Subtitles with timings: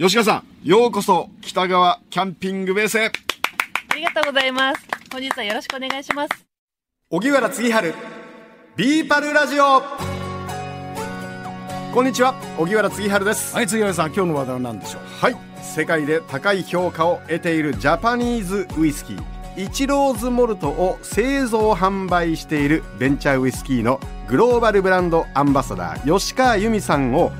[0.00, 3.06] 吉川さん、ようこそ北川キャンピングベースへ。
[3.06, 4.86] ありがとうございます。
[5.10, 6.46] 本日はよろしくお願いします。
[7.10, 7.92] 荻原次春、
[8.76, 9.82] ビーパルラジオ。
[11.92, 13.52] こんにちは、荻原次春です。
[13.56, 15.02] はい、杉原さん、今日の話題は何でしょう？
[15.20, 19.64] はい、世界で高い評価を得ているジャパニーズウイスキー。
[19.64, 27.32] イチローズモルトを製造販売しているベンチャーウイスキーのグローバルブランドアンバサダー吉川由美さんを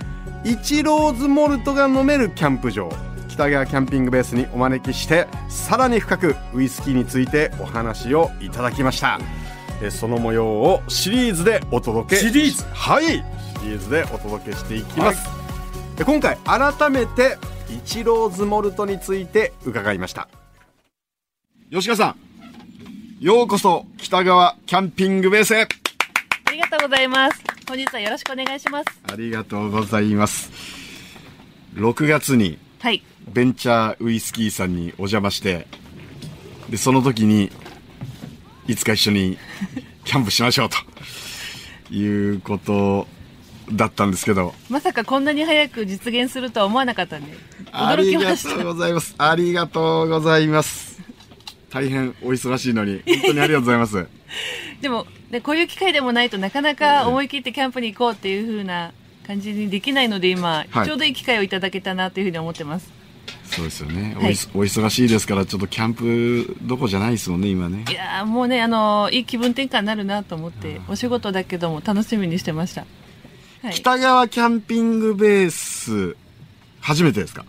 [0.44, 2.90] イチローズモルトが飲めるキャンプ場。
[3.28, 9.20] 北川キャンピングベースにお招きしてさらに深くウイスキーについてお話をいただきました。
[9.80, 12.64] えその模様をシリーズでお届けシリーズ？
[12.72, 13.04] はい。
[13.04, 13.12] シ
[13.64, 15.28] リーズでお届けしていきます、
[15.96, 17.36] で今回改めて
[17.70, 20.28] イチローズモルトについて伺いました。
[21.70, 22.16] 吉川さん
[23.20, 25.62] ようこそ北川キャンピングベースへ。
[25.62, 27.47] ありがとうございます。
[27.68, 28.86] 本日はよろしくお願いします。
[29.10, 30.50] ありがとうございます
[31.74, 33.02] 6月にはい。
[33.32, 35.66] ベンチャーウイスキーさんにお邪魔して
[36.70, 37.50] でその時に
[38.66, 39.38] いつか一緒に
[40.04, 40.68] キャンプしましょう
[41.88, 43.06] ということ
[43.72, 47.32] だったんですけどまさかこんなに早く実現するとは思わなかったんで、
[47.70, 48.54] あ驚きりがました。
[48.54, 50.98] とうございますありがとうございます
[51.70, 54.06] 大変お忙しいのに本当にありがとうございます
[54.80, 58.92] でも、ね、こういう機会でもないとなかなか思い切ってキャンプに行こうっていう風な
[59.26, 60.86] 感じにできないので今、はい。
[60.86, 62.90] ちょうどいい機会をいただけたなというふうに思ってます。
[63.44, 64.32] そうですよね、はい。
[64.54, 67.84] お忙しいですからちょっとキャンプどこじゃないですもんね今ね。
[67.88, 72.86] いやーもうね、あのーいい気分転換になるなと思って、お仕事だけども楽しみにしてました。
[73.62, 73.74] はい。
[73.74, 76.16] 北川キャンピングベース
[76.80, 77.44] 初めてですか？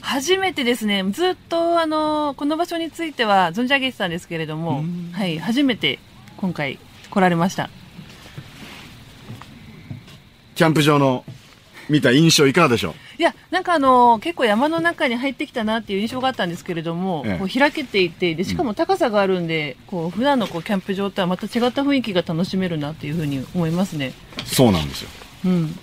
[0.00, 5.98] 初めてですね、ずっとあの、この場所については存じ上げてたんですけれどもうん、はい、初めて
[6.44, 6.78] 今回
[7.08, 7.70] 来られました。
[10.54, 11.24] キャンプ場の
[11.88, 12.94] 見た印象いかがでしょう？
[13.18, 24.12] いや、なんかあの、結構山の中に入ってきたなっていう印象があったんですけれども、ええこう開けていて、で、しかも高さがあるんで、こう、普段のこう、キャンプ場とはまた違った雰囲気が楽しめるなっていうふうに思いますね。
[24.44, 25.08] そうなんですよ
[25.46, 25.78] うん。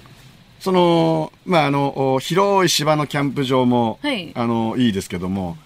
[0.59, 5.57] そのまああのお広い芝のキャンプ場も、はいあのいいですけども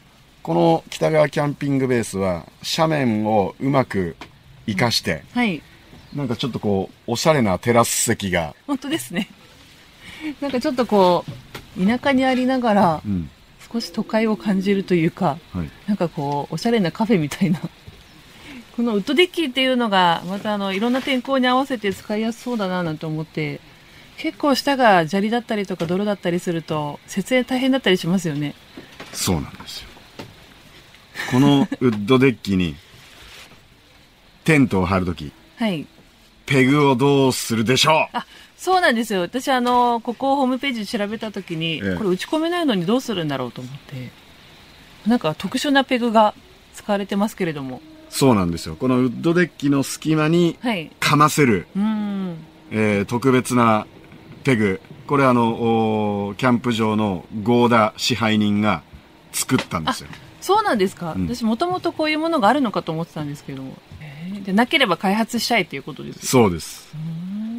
[0.41, 2.45] この北川キャンピングベースは
[2.78, 4.16] 斜面をうまく
[4.68, 5.62] 生かして、はい。
[6.16, 9.30] なんかちょっとこうおしゃれなテラス席が、本当ですね。
[10.42, 11.26] なんかちょっとこ
[11.78, 13.30] う、田舎にありながら、うん
[13.74, 17.59] 少し都会を感じるというか、はい、なんかこう、おしゃれなカフェみたいな。
[18.78, 23.59] このウッドデッキっていうのが、またあの、いろんな天候に合わせて使いやすそうだななんて思って、
[24.18, 28.53] 結構下が砂利だったりとか泥だったりすると、設営大変だったりしますよね。
[29.12, 29.88] そうなんですよ
[31.32, 32.76] このウッドデッキに
[34.45, 35.85] テントを張るときはい。
[36.45, 38.17] ペグをどうするでしょう？
[38.17, 38.25] あ、
[38.56, 39.22] そうなんですよ。
[39.22, 44.11] 私あの、ここをホームページで調べたときに、ええこれ打ち込めないのにどうするんだろうと思って、
[45.07, 46.35] なんか特殊なペグが
[46.75, 47.81] 使われてますけれども。
[48.09, 50.91] そうなんですよこのウッドデッキの隙間にはい。
[51.00, 52.38] かませるうーん。
[52.72, 53.88] えー特別な
[54.44, 58.84] ペグこれあのキャンプ場の合田支配人が
[59.31, 63.73] 作ったんですよそうなんですか、うん私もともとこういうものがあるのかと思ってたんですけども。
[64.45, 66.25] えーでなければ開発したいということです。
[66.28, 66.95] そうです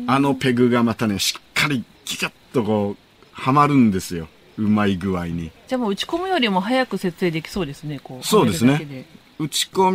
[0.06, 2.97] あのペグがまたねしっかりギュッとこう
[3.32, 8.26] はまるんですようまい具合にじゃあもう打ち込むよりも早く設営できそうですね、こう。
[8.26, 9.06] そうですね
[9.38, 9.91] 打ち込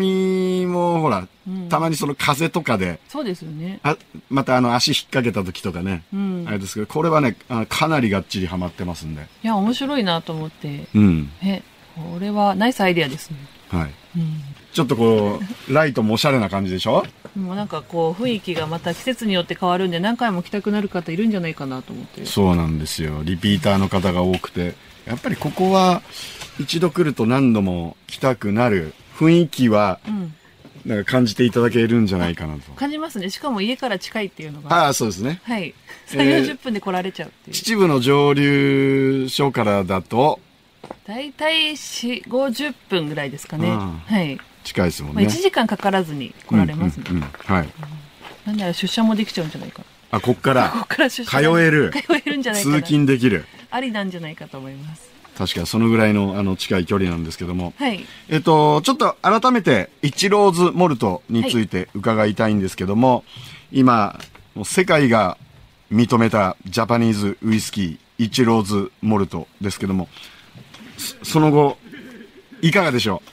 [0.62, 3.80] みもほらうんたまにその風とかでそうですよね。
[3.82, 3.98] あ
[4.30, 6.44] またあの足引っ掛けた時とかね、うん。
[6.44, 10.88] いあれですけどこれはねあかなりがっちりはまってますんでや、面白いなと思って。
[10.94, 11.64] うんえ、
[11.96, 13.38] これはナイスアイデアですね。
[13.72, 14.42] はいうん。
[14.74, 15.40] ちょっとこ
[15.70, 17.04] うライトもおしゃれな感じでしょ？
[17.36, 22.26] もうなんかこう雰囲気がまた季節によって変わるんで何回も来たくなる方いるんじゃないかなと思って。
[22.26, 23.22] そうなんですよ。
[23.24, 24.76] リピーターの方が多くて。
[25.06, 26.04] やっぱりここは
[26.60, 30.34] 一度来ると何度も来たくなる雰囲気はうん。
[30.84, 32.72] なんか感じていただけるんじゃないかなと。
[32.72, 33.30] 感じますね。
[33.30, 34.86] しかも家から近いっていうのが。
[34.86, 35.40] ああ、そうですね。
[35.44, 35.76] はい。
[36.12, 37.56] え3、ー40分で来られちゃうっていう。
[37.56, 40.40] 秩父の上流所からだと
[41.06, 43.70] 大体4、50分ぐらいですかね。
[43.70, 44.40] うんはい。
[44.64, 45.32] 近いですもんまあ、1ね。
[45.32, 47.06] 時間かからずに来られますね。
[47.10, 47.70] うんうんうんはい。
[48.46, 49.86] なんなら出社もできちゃうんじゃないかな。
[50.18, 52.76] あ、こっか こらこから出社通える通えるんじゃないかな。
[52.78, 53.46] 通勤できる。
[53.70, 55.10] ありなんじゃないかと思います。
[55.38, 57.74] 確かにそのぐらいのあの近い距離なんですけども。
[57.78, 58.06] はい。
[58.30, 63.24] えっと、ちょっと改めて、イチローズモルトについて伺いたいんですけども、
[63.72, 64.20] 今、
[64.54, 65.38] もう世界が
[65.92, 70.10] 認めたジャパニーズウイスキー、イチローズモルトですけども、
[71.02, 71.78] そその後、
[72.62, 73.30] いかがでしょう？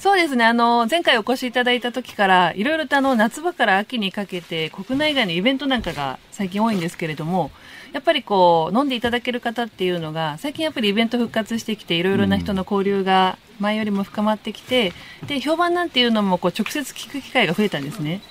[0.00, 0.44] そうですね。
[0.44, 7.52] あの、前回お越しいただいた時から、いろいろとあの、夏場から秋にかけて、国内外のイベントなんかが最近多いんですけれども、
[7.92, 14.92] やっぱりこう、飲んでいただける方っていうのが、最近やっぱりイベント復活してきて、いろいろな人の交流が前よりも深まってきて、
[15.28, 18.22] で、評判なんていうのもこう、直接聞く機会が増えたんですね。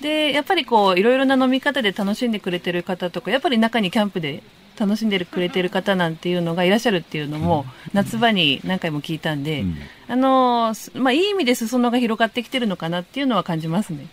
[0.00, 4.44] で、やっぱりこう、いろいろな飲み方で楽しんでくれてる方とか、やっぱり中にキャンプで
[4.78, 9.76] 楽しんでくれてる方なんていうのがいらっしゃるっていうのも、夏場に何回も聞いたんで、うん。
[10.08, 14.06] あの、すまあ、いい意味で裾野が広がってきてるのかなっていうのは感じますね。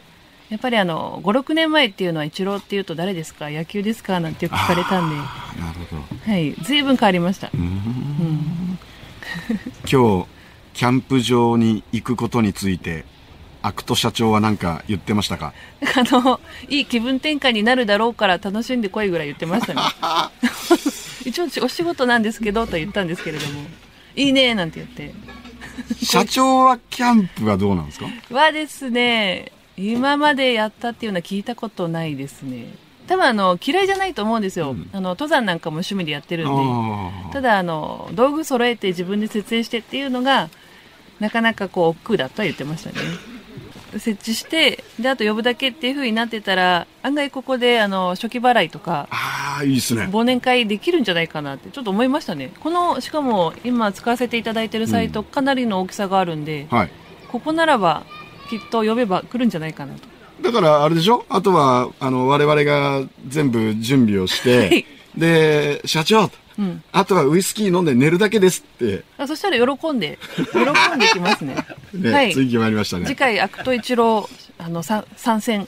[0.49, 3.49] やっぱりあの、5、6年前っていうのは、イチローっていうと誰ですか？
[3.49, 4.19] 野球ですか？
[4.19, 6.31] なんてよく聞かれたんで、なるほど。
[6.31, 7.49] はい、随分変わりました。
[7.51, 7.63] 今
[9.89, 10.27] 日、
[10.73, 13.05] キャンプ場に行くことについて、
[13.65, 15.53] 肥土社長は何か言ってましたか？
[15.81, 16.39] あの、
[16.69, 19.81] いい気分転換になるだろうから楽しんでこいぐらい言ってましたね。
[21.25, 23.61] 一応お仕事なんですけどとは言ったんですけれども、
[24.15, 25.13] いいねなんて言って。
[26.03, 28.05] 社長はキャンプはどうなんですか？
[28.31, 32.67] はですね、今までやったっていうのは聞いたことないですね。
[33.07, 34.75] 多分あの、嫌いじゃないと思うんですよ。
[34.93, 36.51] あの、登山なんかも趣味でやってるんで。
[36.53, 40.49] あただあの、道具揃えて自分で設営してっていうのが、
[41.19, 42.95] なかなかこう、億劫だとは言ってましたね。
[43.99, 50.03] 設置して、で、あと呼ぶだけっていう風になってたら、案外ここであの、初期払いとか、あー、いいですね。
[50.11, 52.51] 忘年会できるんじゃないかなってちょっと思いましたね。
[52.59, 56.89] この、しかも今使わせていただいてるサイト、かなりの大きさがあるんで、はい。
[57.27, 58.03] ここならば、
[58.49, 60.01] きっと呼べば来るんじゃないかなと。
[60.41, 61.25] だから、あれでしょ？
[61.29, 64.85] あとは、あの、我々が全部準備をしはいて、
[65.17, 66.83] で、社長、うん。
[66.91, 70.19] あとはウイスキー飲んで寝るだけですって、あそしたら喜んで、
[70.51, 71.55] 喜んできますね。
[71.93, 72.33] ね、はい。
[72.33, 73.15] 次決まりました次ね。
[73.15, 75.67] 回、肥土伊知郎、あの、さ参戦。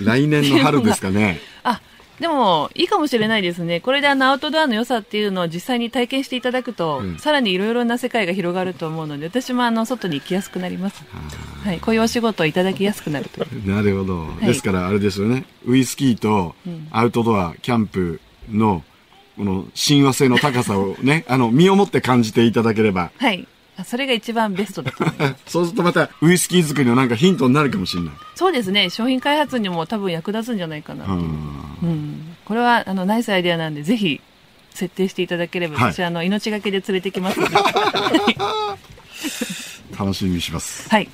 [0.00, 1.40] 来年の春ですかね。
[1.62, 1.80] あ、
[2.18, 3.80] でも、いいかもしれないですね。
[3.80, 11.02] これであの、アウトドアの良さっていうのを実際に体験していただくと、うんさらにいろいろな世界が広がると思うので、私もあの、外に行きやすくなります。
[11.64, 11.78] はい。
[11.78, 13.46] こういうお仕事をいただきやすくなると。
[13.64, 14.28] なるほど。
[14.42, 15.44] いですから、あれですよね。
[15.66, 18.84] ウイスキーとうんアウトドア、キャンプの、
[19.40, 23.48] この親和性の高さをね、 あの、身をもって感じていただければ、はい。
[23.78, 25.02] あそれが一番ベストだと。
[25.48, 28.12] そうするとまたウイスキー作りのなんかヒントになるかもしれない。
[28.34, 28.90] そうですね。
[28.90, 31.08] 商品開発にも多分役立つんじゃないかなう。
[31.08, 31.14] うん
[31.82, 32.36] うん。
[32.44, 34.20] これは、あの、ナイスアイデアなんで、ぜひ、
[34.74, 37.56] 設定していただければ、はい私、あの、命がけで連れてきますので。
[39.98, 40.86] 楽しみにします。
[40.90, 41.08] はい。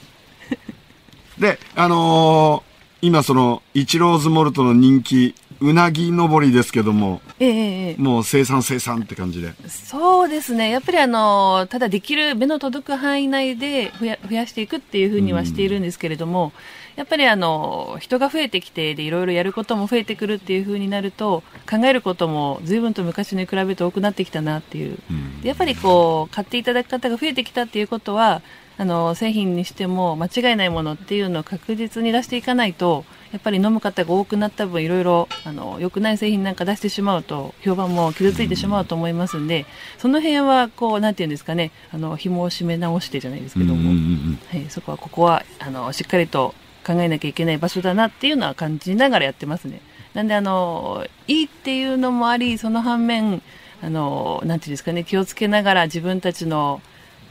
[1.39, 9.55] で、あのー今その、イチローズモルトの人気、うなぎ登りですけども、ええもう生産生産って感じで。
[9.65, 10.71] えそうですね。
[10.71, 16.53] やっぱりあの、ただできる目の届く範囲内で増や増やしていくっていうふうにはしているんですけれども、
[16.97, 24.99] やっぱりあの、人が増えてきて、で、いろいろやることも増えてくるっていうふうになると、考えることも随分と昔に比べて多くなってきたなっていう。
[25.43, 28.41] でやっぱりこう、買っていただく方が増えてきたっていうことは、
[28.79, 39.67] あの、製品にしても間違いないものっていうのを確実に出していかないと、やっぱり飲む方が多くなった分、いろいろ、あの、良くない製品なんか出してしまうと、評判も傷ついてしまうと思いますんで、
[39.99, 46.55] その辺は、こう、なんていうんですかね、あの、紐を締め直してじゃないですけども、うんうんうんはい、そこは、ここは、あの、しっかりと
[46.87, 49.81] 考えなきゃいけない場所だなっていうのは感じながらやってますね。
[50.15, 53.43] なんで、あの、いいっていうのもあり、その反面、
[53.83, 56.81] あの、なんていうんですかね、気をつけながら自分たちの、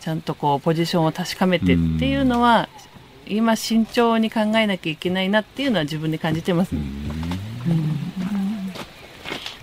[0.05, 2.69] ちゃんとこう、ポジションを確かめてっていうのは、
[3.25, 6.73] 今慎重に考えなきゃいけないなっていうのは自分で感じてます。
[6.73, 6.81] ね。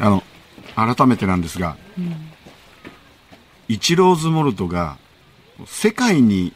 [0.00, 0.24] あの、
[0.74, 1.76] 改めてなんですが、
[3.68, 4.96] イチローズモルトが
[5.64, 6.52] 世界に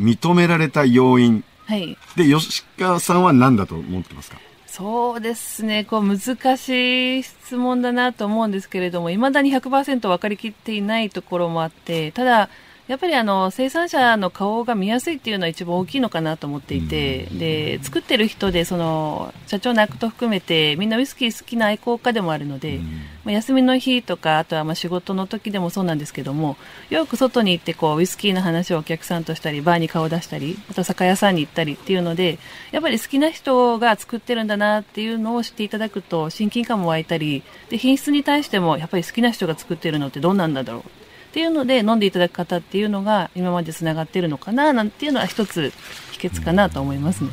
[0.00, 1.44] 認められた要因。
[1.66, 1.98] はい。
[2.16, 4.38] で、吉川さんは何だと思ってますか？
[4.66, 12.48] そうですね、こう難しい質問だなと思うんですけれども、未だに100%分かりきっていないところもあって、ただ、
[12.88, 22.78] やっぱりあの生産者の顔が見やすいっていうのは一番大きいのかなと思っていて、で作ってる人でその社長の肥土含めてみんなウイスキー好きな愛好家でもあるので、
[23.24, 26.56] まあ、休みの日とかあとはまあ仕事の時でもそうなんですけども
[26.88, 32.38] よく外に行ってこうウイスキーの話をお客さんとしたりバーに顔を出したりあと酒屋さんに行ったりっていうので
[32.70, 41.05] やっぱり好きな人が作ってるんだなっていうのを知っていただくと親近感も湧いたりで品質に対してもやっぱり好きな人が作ってるのってどうなんだろう
[41.36, 45.70] っていうので飲んでいただく方っていうのが今までつながってるのかななんていうのは一つ
[46.12, 47.30] 秘訣かなと思いますね。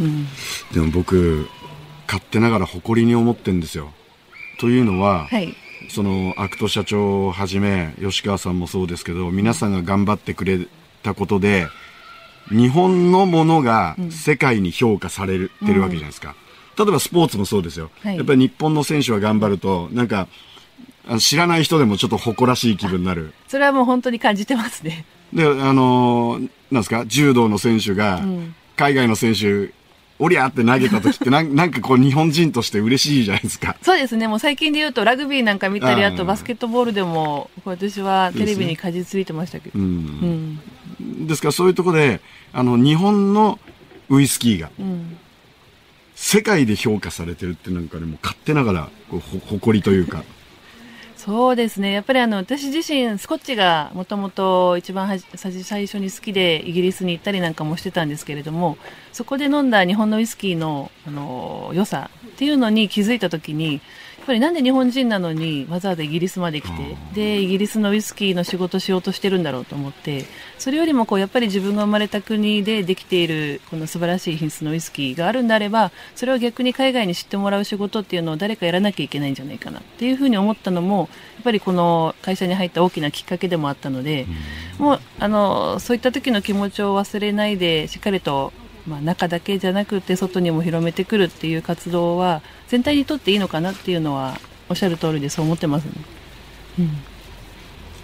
[0.00, 0.26] うん、
[0.72, 1.48] でも僕、
[2.06, 3.92] 勝手ながら誇りに思ってんですよ。
[4.60, 5.52] というのは、はい。
[5.88, 10.66] その肥土社長をはじめ吉川さんもそうですけど皆さんが頑張ってくれ
[11.02, 11.66] たことで
[12.50, 16.34] 日本のものが世界に評価されてるわけじゃないですか、
[16.76, 20.28] 例えばスポーツもそうですよ、はいやっぱり日本の選手は頑張るとなんか
[21.18, 23.32] 知らない人でもちょっと誇らしい気分になる。
[23.46, 25.04] それはもう本当に感じてますね。
[25.32, 29.72] で、あのーなんですか、柔道の選手がん、海外の選手、
[30.18, 33.76] おりゃーって投げた時ってなん、 なんかこう日本人として嬉しいじゃないですか。
[33.80, 34.28] そうですね。
[34.28, 39.78] もう最近で言うとラグビーなんか見たり、うんあとバスケットボールでも、私はテレビにかじついてましたけど。
[39.78, 39.82] う。
[39.82, 40.60] うん
[41.00, 41.26] ん。
[41.26, 42.20] ですからそういうところで、
[42.52, 43.58] あの、日本の
[44.10, 45.16] ウイスキーがうん。
[46.14, 50.24] 世界で評価されてるってなんかね、もう勝手ながら、こう、ほ誇りというか。
[51.28, 51.92] そうですね。
[51.92, 55.26] やっぱりあの、私自身、スコッチがもともと一番はじ
[55.62, 58.78] 最初に好きでイギリスに行ったりなんかもしてたんですけれども、
[59.12, 63.82] そこで飲んだ日本のウイスキーの、あの、良さっていうのに気づいたときに、
[64.28, 70.26] ぱりなんで日本人なのにわざわざイギリスまで来て、で、イギリスのウイスキーの仕事しようとしてるんだろうと思って、
[70.58, 84.26] それよりもこう、やっぱり自分が生まれた国でできている、この素晴らしい品質のウイスキーがあるんであれば、それを逆に海外に知ってもらう仕事っていうのを誰かやらなきゃいけないんじゃないかなっていうふうに思ったのも、やっぱりこの会社に入った大きなきっかけでもあったので、
[84.78, 88.52] もう、あの、そういった時の気持ちを忘れないで、しっかりと、
[88.86, 95.92] まあ、中だけじゃなくて外にも広めてくるっていう活動は全体にとっていいのかなっていうのはおっしゃる通りでそう思ってますね。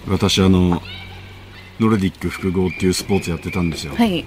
[0.08, 0.82] 私あの、
[1.80, 3.94] ノルディック複合っていうスポーツやってたんですよ。
[3.94, 4.24] はい。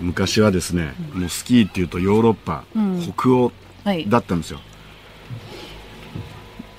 [0.00, 3.52] 昔はですね、もうスキーっていうとヨーロッパ、うん北欧
[3.84, 4.08] はい。
[4.08, 4.60] だったんですよ。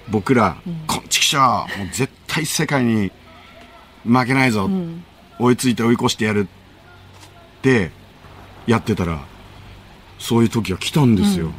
[0.10, 1.42] 僕ら、こんちきしょう
[1.80, 3.12] もう絶対世界に
[4.04, 5.04] 負けないぞ、うん。
[5.40, 7.92] 追いついて追い越してやるって
[8.68, 9.26] やってたら、
[10.20, 11.52] そういう時が来たんですよ。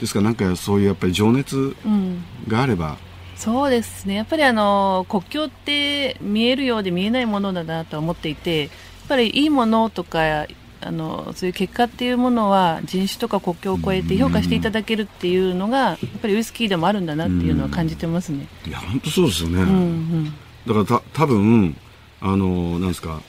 [0.00, 0.20] ですか？
[0.20, 2.24] らなんかそういうやっぱり情熱うん。
[2.48, 2.96] があれば、
[3.36, 4.14] そうですね。
[4.14, 8.70] やっぱりあの、国境って見えるようで見えないものだなと思っていて、やっ
[9.08, 10.46] ぱりいいものとか、
[10.82, 18.46] あの、そういう結果っていうものは人種とか国境を越えて評価していただけるっていうのが、やっぱりウイスキーでもあるんだなっていうのは感じてますね。
[18.66, 19.62] いや、本当そうですよね。
[19.62, 20.24] うん、うん。
[20.66, 21.76] だからた多分
[22.20, 23.20] あのなんですか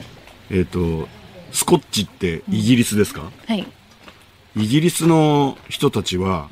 [0.50, 1.08] えっ、と
[1.52, 3.66] スコッチってイギリスですか、はい。
[4.56, 6.48] イギリスの人たちは、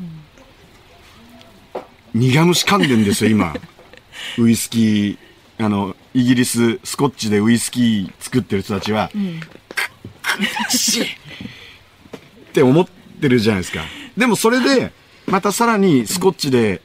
[2.15, 3.55] 苦虫噛んでんですよ今
[4.39, 9.41] ウイスキーあのイギリススコッチでウイスキー作ってる人たちは、うん。
[10.71, 12.87] しって思っ
[13.21, 13.85] てるじゃないですか
[14.17, 14.93] でもそれで
[15.27, 16.83] またさらにスコッチで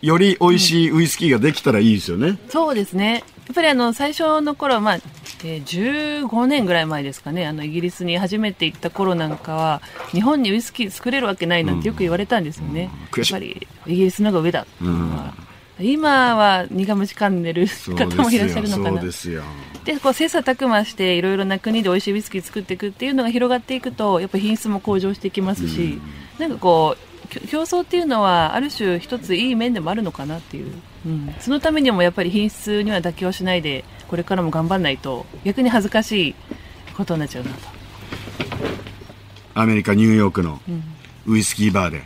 [0.00, 3.24] より美味しいウイスキーができたらいいですよね、そうですね。
[3.46, 4.98] やっぱりあの、最初の頃、まあ、
[5.44, 9.82] えー15年ぐらい前ですかね、あの、イギリスに初めて行った頃なんかは、
[10.12, 12.90] 日本にウイスキー作れるわけないなんてよく言われたんですよね。
[12.92, 15.34] うん悔しいやっぱり、イギリスの方が上だっていうのは。
[15.80, 19.00] 今は苦虫噛んでる方もいらっしゃるのかな。
[19.02, 19.42] ですよ
[19.84, 26.00] で、こう、切磋琢磨して、いろいろな国で美味しいウイスキー作っていくっていうのが広がっていくと、やっぱ品質も向上していきますし、
[26.38, 27.14] なんかこう、
[27.48, 30.72] 競争っていうのは、ある種一ついい面でもあるのかなっていう。
[31.06, 31.34] うん。
[31.40, 36.34] そのためにもやっぱり品質には妥協しないで、これからも頑張んないと、逆に恥ずかしい
[36.96, 37.56] ことになっちゃうなと。
[39.54, 40.82] アメリカニューヨークのうん。
[41.26, 42.02] ウイスキーバーで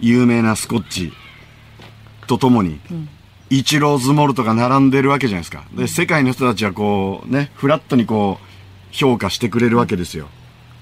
[0.00, 1.12] 有名なスコッチ
[2.26, 3.08] とともにうん。
[3.48, 8.46] イチローズモルトが並んでるわけじゃないですかで世界の人たちはこうねフラットにこう
[8.90, 10.28] 評価してくれるわけですよ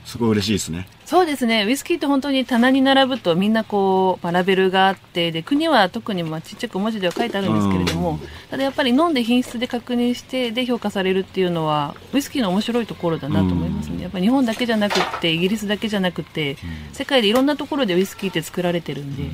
[0.05, 1.65] すごい嬉しいですねそうですね。
[1.67, 8.19] ウイスキーって本当に棚に並ぶとみんなこう、まあ、ラベルがあって、で、国は特にまあちっちゃく文字では書いてあるんですけれども、
[8.51, 14.03] ただやっぱり飲んで品質で確認して、で評価されるっていうのは、ウイスキーの面白いところだなと思いますね。
[14.03, 16.57] やっぱり日本だけじゃなくって、イギリスだけじゃなくて、
[16.95, 19.25] 世界でいろんなところでウイスキーって作られてるんで、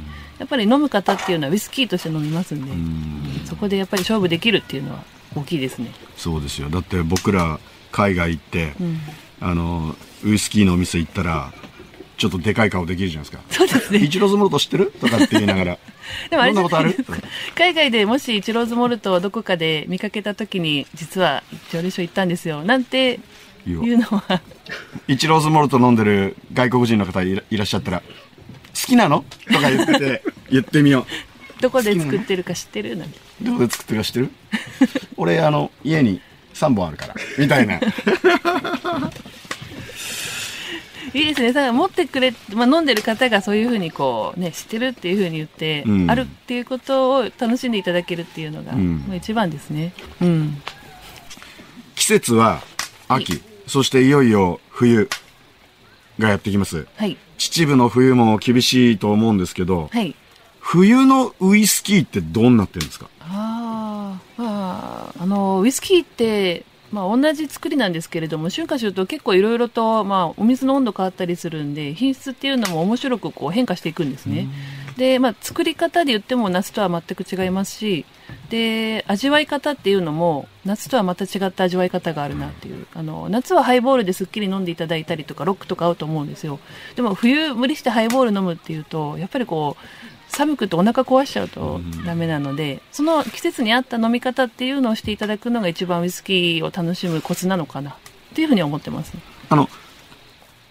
[0.40, 5.04] やっぱり飲む方っていうのはウイスキーとして飲みますんで、そこでやっぱり勝負できるっていうのは
[5.36, 5.92] 大きいですね。
[6.16, 7.60] そうですよだって僕ら
[7.92, 8.98] 海外行って、うん。
[9.40, 11.52] あのウイスキーのお店行ったら
[12.16, 14.00] ちょっとでかい顔できるじゃないですかそうですね。
[14.00, 14.92] イチローズモルト知ってる？
[15.00, 15.78] とかって言いながら
[16.28, 16.94] でもあれどんなことある？
[17.54, 22.62] 海外でもしイチローズモルトをどこかで見かけたときに、実は調理所行ったんですよ。
[22.62, 23.20] なんて
[23.66, 24.42] いうのは、
[25.08, 28.04] イチローズモルト飲んでる外国人の方いらっしゃったら、好
[28.74, 29.24] きなの？
[29.50, 31.06] とか言って、 言ってみよ
[31.62, 32.96] どこで作ってるか知ってる？
[32.96, 33.18] なんて。
[33.42, 33.44] う。
[33.46, 34.30] どこで作ってるか知ってる？
[35.16, 36.20] 俺、あの、家に
[36.52, 37.14] 3本あるから。
[37.38, 37.80] みたいな。
[41.12, 41.52] いいですね。
[41.52, 49.92] だから持ってくれ、まあ、飲んでる方がそういうふうにこう、ね、知ってるっていうふうに言って、うんあるっていうことを楽しんでいただけるっていうのが、うんもう一番ですね。
[50.20, 50.62] うん。
[51.96, 52.62] 季節は
[53.08, 55.08] 秋、そしていよいよ冬
[56.18, 56.86] がやってきます。
[56.96, 57.16] はい。
[57.38, 60.14] 秩父の冬も厳しいと思うんですけど、はい。
[60.58, 63.08] 冬のウイスキーってどうなってるんですか？
[63.20, 74.48] ああ、あの、ウイスキーって、まあ、同じ作りなんですけれども、春夏秋冬結構いろいろと、まあ、お水の温度変わったりするんで、品質っていうのも面白くこう変化していくんですね。
[74.96, 78.04] で、まあ、作り方で言っても夏とは全く違いますし、
[78.50, 82.86] で、味わい方っていうのも、夏とはまた違った味わい方があるなっていう。
[82.94, 86.58] あの、夏はハイボールですっきり飲んでいただいたりとか、ロックとか合うと思うんですよ。
[86.96, 97.94] でも、冬無理してハイボール飲むっていうと、やっぱりこう、寒くてお腹壊しちゃうとダメなので、その季節に合った飲み方っていうのをしていただくのが一番ウイスキーを楽しむコツなのかなっ
[98.34, 99.20] ていうふうに思ってますね。
[99.48, 99.68] あの、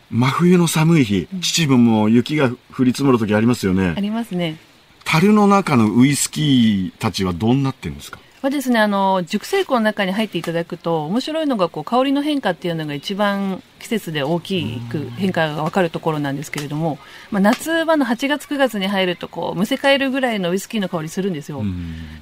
[0.09, 3.99] 真冬の寒い日、秩父も雪が降り積もる時ありますよねあ。
[3.99, 4.57] りますね。
[5.03, 8.19] 樽の中のウイスキーたちはどうなってるんですか？
[8.41, 17.00] はですね、あの、熟成庫の中に入っていただくと、面白いのが、こう、香りの変化っていうのが一番季節で大きく変化がわかるところなんですけれども、
[17.31, 21.62] まあ、夏場の8月9月に入ると、こう、むせ返るぐらいのウイスキーの香りするんですよ。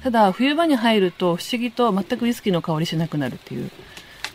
[0.02, 3.70] ただ、冬場に入ると、不思議と全くウイスキーの香りしなくなるっていう。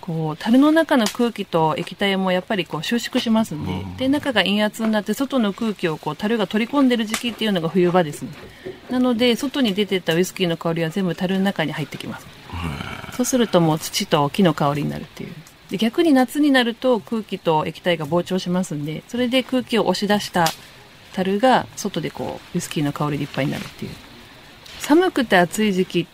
[0.05, 8.31] こう、樽の中の空気と液体もやっぱりこう収縮しますんで、で、中が陰圧になって外の空気をこう、樽が取り込んでる時期っていうのが冬場ですね。
[8.89, 12.27] なので、外に出てったウイスキーの香りは全部樽の中に入ってきます。
[13.15, 15.29] そうするともう土と木の香りになるっていう。
[15.69, 20.47] で逆に夏になると空気と液体が膨張しますんで、それで空気を押し出した
[21.13, 23.91] 樽が外でこう、ウイスキーの香りでいっぱいになるっていう。
[24.79, 26.07] 寒くて暑い時期、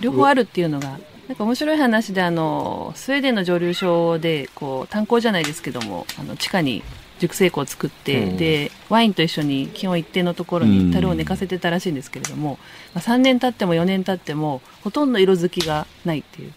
[0.00, 0.98] 両方あるっていうのが、
[1.28, 6.84] なんか面白い話であの、スウェーデンの蒸留所で、こう、炭鉱じゃないですけども、あの、地下に
[7.18, 12.58] 熟成庫を作って、で、ワインと一緒に気温一定のところに樽を寝かせてたらしいんですけれども、
[12.94, 16.52] まあ、3年経っても4年経っても、ほとんど色づきがないっていう。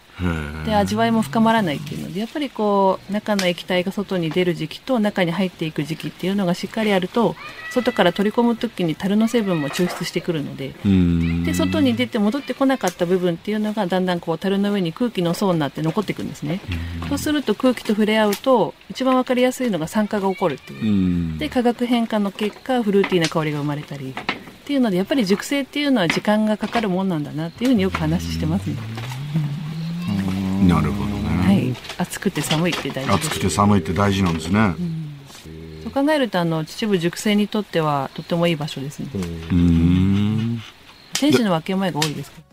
[0.64, 7.36] で、味わいも深まらないっていうので、やっぱりこう、中の液体が外に出る時期と中に入っていく時期っていうのがしっかりあると、
[7.70, 10.74] 外から取り込む時に樽の成分も抽出してくるので、
[11.44, 16.60] で、外に出て戻ってこなかった部分っていうのがだんだんこう樽の上に空気の層になって残っていくんですね。
[17.08, 21.38] そうすると空気と触れ合うと、一番わかりやすいのが酸化が起こるっていう。
[21.38, 28.76] で、化学変化の結果、フルーティーな香りが生まれたり、っていうので、やっぱり熟成っていうのは時間がかかるもんなんだなっていうふうによく話してますね。
[30.66, 31.46] なるほどね。
[31.46, 31.74] はい。
[31.98, 33.10] 暑くて寒いって大事。
[33.12, 34.74] 暑くて寒いって大事なんですね。
[35.82, 39.08] そう考えると、あの、秩父熟成にとってはとってもいい場所ですね。
[39.14, 40.62] うん。
[41.14, 42.50] 天使の分け前が多いですけど。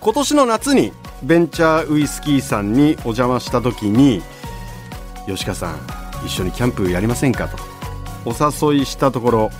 [0.00, 4.20] 今年の夏にベンチャーウイスキーさんにお邪魔した時に
[5.28, 5.80] 吉川さん
[6.26, 7.56] 一緒にキャンプやりませんかと
[8.24, 9.50] お誘いしたところ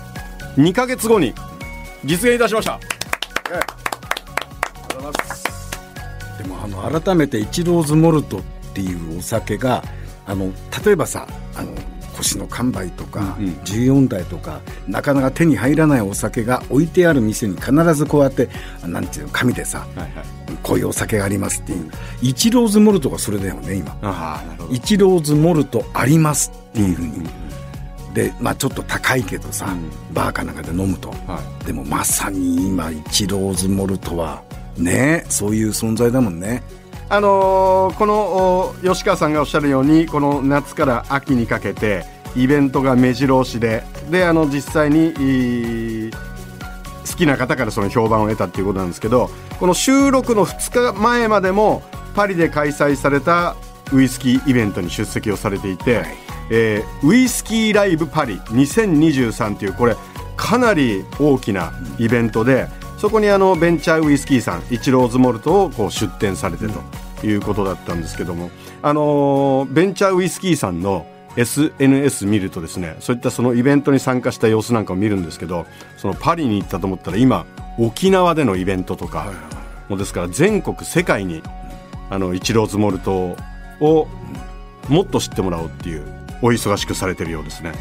[0.57, 1.33] 2ヶ月後に
[2.05, 2.81] 実現いたしました
[6.91, 8.43] 改めてイチローズモルトっ
[8.75, 9.85] ていうお酒が
[10.27, 10.53] あの
[10.85, 11.73] 例えばさあの
[12.17, 13.53] 星の完売とか、うんうん。
[13.65, 18.49] 14代とかなかなか手に入らないお酒が置いてある店に必ずこうやって
[18.87, 20.11] なんていうの紙でさ、はいはい。
[20.63, 21.91] こういうお酒がありますっていう。
[22.21, 23.97] イチローズモルトがそれだよね今。
[24.03, 24.75] ああなるほど。
[24.75, 27.29] イチローズモルトありますっていうふうに、
[28.15, 29.75] でまあちょっと高いけどさ、
[30.13, 34.43] バーかなんかで飲むと、はでもまさに今イチローズモルトは
[34.79, 36.63] ねそういう存在だもんね。
[37.09, 42.05] あのーこのお吉川さんがおっしゃるようにこの夏から秋にかけて
[42.35, 46.11] イベントが目白押しでであの実際に
[47.11, 49.29] 好きな方からその評判を得たっていうことなんですけど
[49.61, 51.83] この収録の2日前までも
[52.15, 53.57] パリで開催された
[53.93, 56.05] ウイスキーイベントに出席をされていて、
[56.51, 59.97] えーウイスキーライブパリ2023というこれ
[60.37, 62.69] かなり大きなイベントで
[63.03, 68.49] そこにあのベンチャーウイスキーさんイチローズモルトをこう出展されてということだったんですけども、
[68.81, 71.05] あのーベンチャーウイスキーさんの
[71.37, 77.45] SNS 見るとですねそういったそのイベントに参加した様子なんかを見るんですけどそのパリに行ったと思ったら今
[77.77, 79.33] 沖縄でのイベントとか、
[79.89, 81.43] もうですから全国世界に
[82.09, 83.37] あのイチローズモルト
[83.81, 84.07] を
[84.89, 86.05] もっと知ってもらおうっていう
[86.41, 87.73] お忙しくされてるようですね。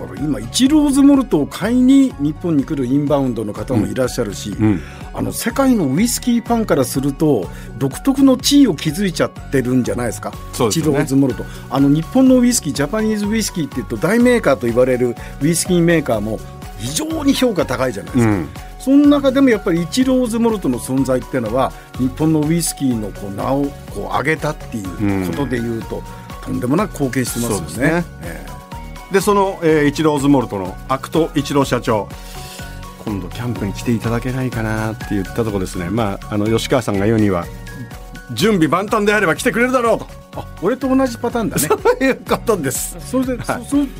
[0.00, 4.80] だから今イチローズモルトを買いに日本に来るインバウンドの方もいらっしゃるし、ん。
[5.12, 10.32] あの世界のウイスキーファンからすると独特の地位を築いちゃってるんじゃないですか？
[10.52, 10.90] そうですよね。
[10.90, 11.44] イチローズモルト。
[11.68, 16.38] あの日本のウイスキージャパニーズウイスキーっていうと大メーカーと言われるウイスキーメーカーも
[16.78, 18.48] 非常に評価高いじゃないですか、うん。
[18.78, 24.82] その中でもやっぱりイチローズモルトの存在っていうのは日本のウイスキーのこう名をこう上げたってい
[25.24, 26.02] うことでいうと、
[26.42, 28.00] とんでもなく貢献してますよね。
[28.00, 28.04] ね。
[28.22, 28.59] ええ
[29.12, 32.08] でその、えーイチローズモルトの肥土伊知郎社長。
[33.04, 35.88] 今度キャンプに来ていただけないかなって言ったところですね。
[35.90, 37.46] まああの吉川さんが言うには
[38.32, 40.06] 準備万端であれば来てくれるだろうと。
[40.36, 41.62] あ俺と同じパターンだね。
[41.66, 42.96] そういうことです。
[43.00, 43.54] それで、そ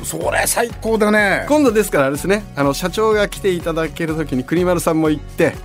[0.05, 1.45] そそれ最高だね。
[1.49, 5.55] 今度ですからあれですねあの社長が来ていただける時に国丸さんも行って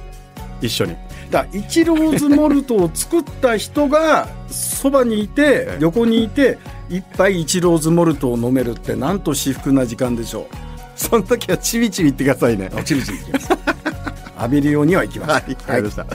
[0.61, 0.97] 一緒に。
[1.31, 10.47] だイチローズモルトを作った人がそばにいて 横にいて一杯イチローズモルトを飲めるってなんと至福な時間でしょ
[10.95, 13.51] その時はちびちび言ってくださいねあちびちびいきます
[14.39, 16.07] 浴びるようにはいきますはい、した。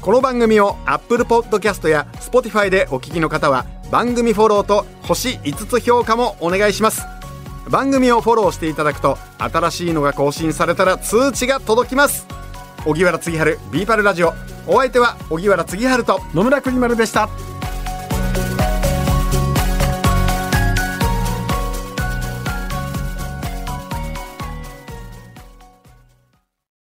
[0.00, 7.02] この番組を Apple Podcast や Spotify でお聞きの方は番組フォローと星5つ評価もお願いします。
[7.68, 12.26] 番組をフォローしていただくと新しいのが更新されたら通知が届きます。
[12.86, 14.32] 荻原次春ビーパルラジオ
[14.68, 17.28] お相手は荻原次春と野村国丸でした